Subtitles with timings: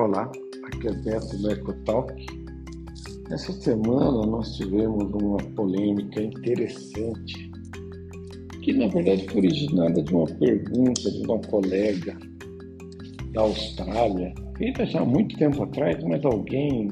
[0.00, 0.32] Olá,
[0.64, 2.26] aqui é Beto do EcoTalk.
[3.30, 7.52] Essa semana nós tivemos uma polêmica interessante,
[8.62, 12.18] que na verdade foi originada de uma pergunta de uma colega
[13.32, 16.88] da Austrália, feita já há muito tempo atrás, mas alguém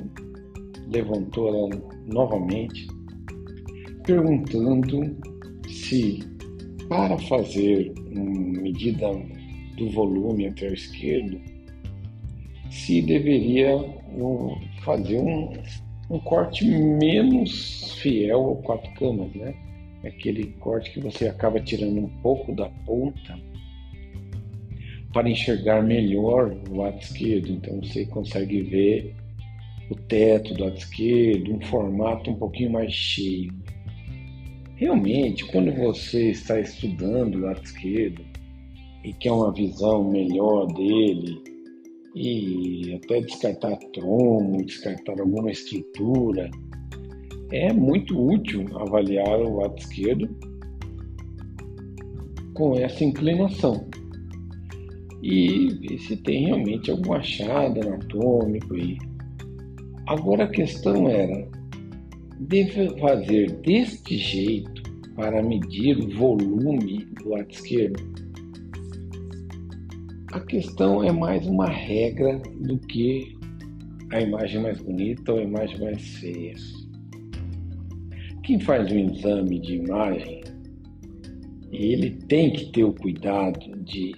[0.93, 2.88] levantou ela novamente,
[4.04, 5.16] perguntando
[5.66, 6.18] se
[6.90, 9.09] para fazer uma medida
[9.79, 11.57] do volume anterior esquerdo,
[12.71, 13.77] se deveria
[14.82, 15.53] fazer um,
[16.11, 19.54] um corte menos fiel ao quatro camas, né?
[20.04, 23.39] Aquele corte que você acaba tirando um pouco da ponta
[25.12, 27.50] para enxergar melhor o lado esquerdo.
[27.50, 29.14] Então você consegue ver
[29.90, 33.53] o teto do lado esquerdo, um formato um pouquinho mais cheio.
[34.77, 38.25] Realmente, quando você está estudando o lado esquerdo
[39.03, 41.42] e quer uma visão melhor dele,
[42.14, 46.51] e até descartar tronco, descartar alguma estrutura.
[47.51, 50.29] É muito útil avaliar o lado esquerdo
[52.55, 53.89] com essa inclinação
[55.23, 58.98] e ver se tem realmente algum achado anatômico aí.
[60.06, 61.48] Agora a questão era,
[62.41, 64.83] deve fazer deste jeito
[65.14, 68.28] para medir o volume do lado esquerdo?
[70.39, 73.36] A questão é mais uma regra do que
[74.12, 76.55] a imagem mais bonita ou a imagem mais feia.
[78.45, 80.41] Quem faz um exame de imagem,
[81.72, 84.14] ele tem que ter o cuidado de,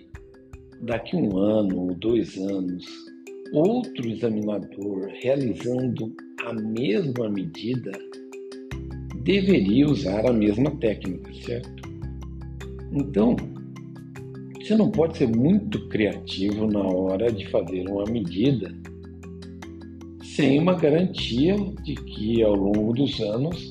[0.83, 2.85] daqui um ano ou dois anos,
[3.55, 7.93] outro examinador realizando a mesma medida
[9.25, 11.83] deveria usar a mesma técnica, certo?
[12.93, 13.37] Então,
[14.61, 18.71] você não pode ser muito criativo na hora de fazer uma medida
[20.23, 23.71] sem uma garantia de que ao longo dos anos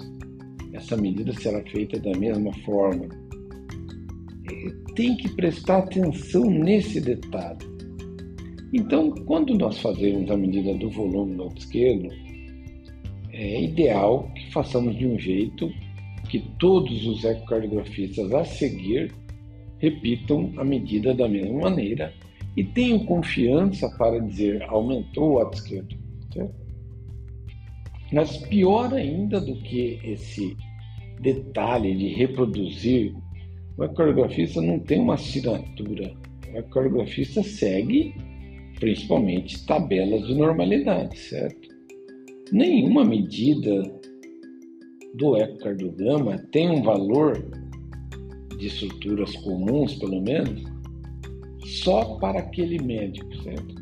[0.73, 3.07] essa medida será feita da mesma forma.
[4.95, 7.59] Tem que prestar atenção nesse detalhe.
[8.73, 12.09] Então, quando nós fazemos a medida do volume do lado esquerdo,
[13.31, 15.71] é ideal que façamos de um jeito
[16.29, 19.11] que todos os ecocardiografistas a seguir
[19.79, 22.13] repitam a medida da mesma maneira
[22.55, 25.95] e tenham confiança para dizer aumentou o lado esquerdo.
[26.33, 26.53] Certo?
[28.11, 30.57] Mas pior ainda do que esse
[31.21, 33.13] detalhe de reproduzir,
[33.77, 36.13] o ecoreografista não tem uma assinatura.
[36.51, 38.13] O ecoreografista segue
[38.79, 41.69] principalmente tabelas de normalidade, certo?
[42.51, 43.83] Nenhuma medida
[45.15, 47.37] do ecocardiograma tem um valor
[48.59, 50.63] de estruturas comuns, pelo menos,
[51.65, 53.75] só para aquele médico, certo?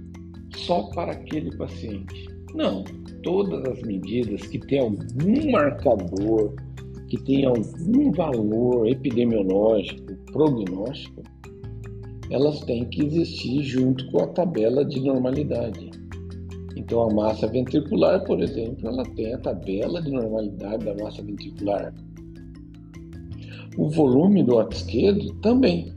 [0.55, 2.27] Só para aquele paciente.
[2.53, 2.83] Não,
[3.23, 6.53] todas as medidas que têm algum marcador,
[7.07, 11.23] que têm algum valor epidemiológico, prognóstico,
[12.29, 15.89] elas têm que existir junto com a tabela de normalidade.
[16.75, 21.93] Então, a massa ventricular, por exemplo, ela tem a tabela de normalidade da massa ventricular
[23.77, 25.93] o volume do lado esquerdo também.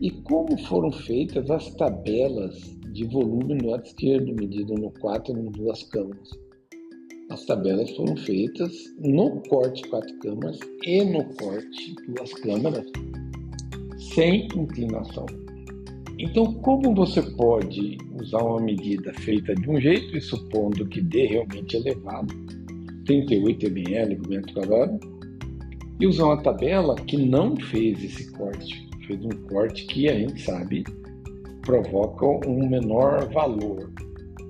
[0.00, 2.54] E como foram feitas as tabelas
[2.92, 6.30] de volume no lado esquerdo, medido no 4 e no duas câmaras?
[7.30, 12.86] As tabelas foram feitas no corte quatro câmaras e no corte duas câmaras,
[13.96, 15.24] sem inclinação.
[16.18, 21.26] Então, como você pode usar uma medida feita de um jeito e supondo que dê
[21.26, 22.32] realmente elevado,
[23.06, 25.13] 38 ml por metro quadrado,
[26.00, 30.40] e usar uma tabela que não fez esse corte, fez um corte que a gente
[30.40, 30.84] sabe
[31.62, 33.90] provoca um menor valor.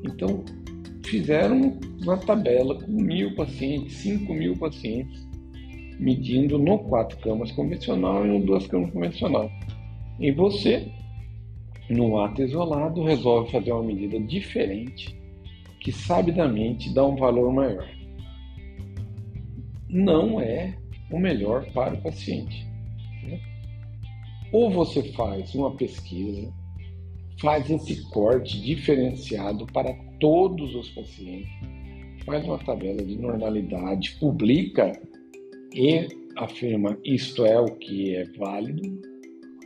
[0.05, 0.45] Então,
[1.05, 5.27] fizeram uma tabela com mil pacientes, cinco mil pacientes,
[5.99, 9.51] medindo no quatro camas convencional e no duas camas convencional.
[10.19, 10.89] E você,
[11.89, 15.17] no ato isolado, resolve fazer uma medida diferente
[15.81, 17.87] que sabidamente dá um valor maior.
[19.89, 20.77] Não é
[21.11, 22.67] o melhor para o paciente.
[23.23, 23.41] Né?
[24.53, 26.53] Ou você faz uma pesquisa,
[27.41, 31.51] faz esse corte diferenciado para todos os pacientes,
[32.25, 34.93] faz uma tabela de normalidade, publica
[35.75, 39.01] e afirma isto é o que é válido,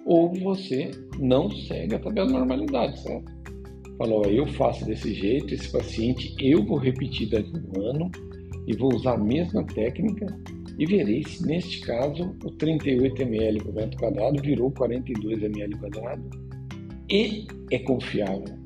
[0.07, 3.39] ou você não segue a tabela de normalidade, certo?
[3.99, 8.11] Falou, eu faço desse jeito, esse paciente eu vou repetir daqui a um ano
[8.67, 10.27] e vou usar a mesma técnica
[10.79, 16.31] e verei se neste caso o 38 ml por metro quadrado virou 42 ml quadrado
[17.11, 18.57] e é confiável.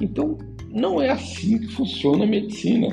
[0.00, 0.36] Então,
[0.70, 2.88] não é assim que funciona a medicina.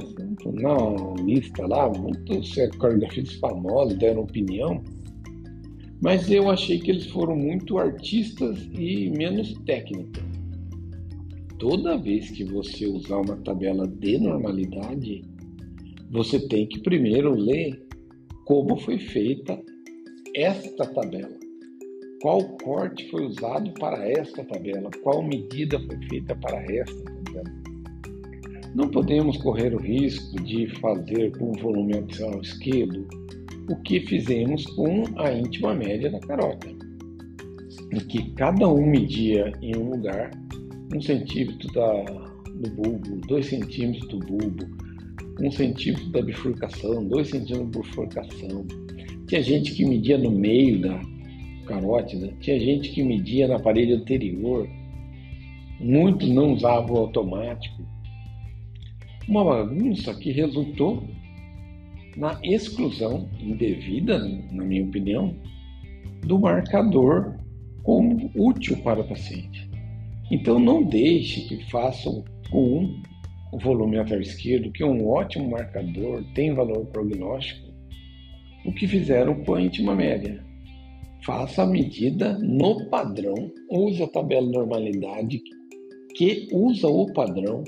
[0.46, 4.84] Na lista lá, muitos coreografistas famosos deram opinião,
[6.02, 10.24] mas eu achei que eles foram muito artistas e menos técnicos.
[11.58, 15.24] Toda vez que você usar uma tabela de normalidade,
[16.12, 17.88] você tem que primeiro ler
[18.46, 19.62] como foi feita
[20.36, 21.38] esta tabela.
[22.22, 24.90] Qual corte foi usado para esta tabela?
[25.02, 27.62] Qual medida foi feita para esta tabela?
[28.76, 33.08] Não podemos correr o risco de fazer com o volume axial esquerdo
[33.70, 36.68] o que fizemos com a íntima média da carota,
[37.92, 40.32] em que cada um media em um lugar
[40.94, 42.04] um centímetro da,
[42.54, 44.66] do bulbo, dois centímetros do bulbo,
[45.42, 48.66] um centímetro da bifurcação, dois centímetros da bifurcação.
[49.28, 51.02] Tinha gente que media no meio da
[51.66, 54.68] carótida, tinha gente que media na parede anterior,
[55.80, 57.82] muitos não usavam o automático.
[59.28, 61.04] Uma bagunça que resultou
[62.18, 64.20] na exclusão indevida,
[64.52, 65.34] na minha opinião,
[66.26, 67.36] do marcador
[67.84, 69.70] como útil para o paciente.
[70.30, 73.01] Então não deixe que façam com
[73.52, 77.70] o volume lateral esquerdo, que é um ótimo marcador, tem valor prognóstico,
[78.66, 80.44] o que fizeram com a íntima média.
[81.26, 85.42] Faça a medida no padrão, use a tabela de normalidade
[86.16, 87.64] que usa o padrão,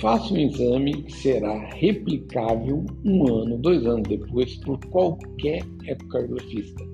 [0.00, 6.84] faça um exame que será replicável um ano, dois anos depois por qualquer ecocardiografista.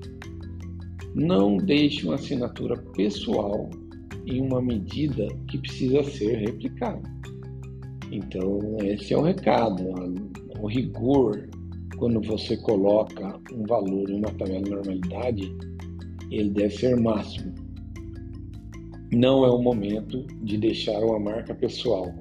[1.15, 3.69] Não deixe uma assinatura pessoal
[4.27, 7.20] em uma medida que precisa ser replicada.
[8.11, 9.85] Então, esse é o recado.
[10.61, 11.49] O rigor,
[11.97, 15.57] quando você coloca um valor em uma tabela de normalidade,
[16.31, 17.55] ele deve ser máximo.
[19.12, 22.12] Não é o momento de deixar uma marca pessoal,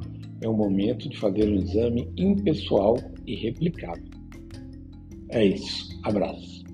[0.42, 4.04] é o momento de fazer um exame impessoal e replicável.
[5.30, 6.00] É isso.
[6.04, 6.69] Abraço.